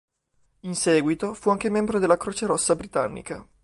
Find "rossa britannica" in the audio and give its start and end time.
2.47-3.47